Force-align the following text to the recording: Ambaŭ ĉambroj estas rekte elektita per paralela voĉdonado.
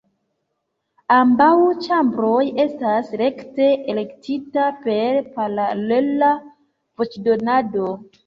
Ambaŭ 1.15 1.49
ĉambroj 1.87 2.39
estas 2.63 3.11
rekte 3.21 3.67
elektita 3.93 4.65
per 4.87 5.21
paralela 5.37 6.33
voĉdonado. 7.03 7.93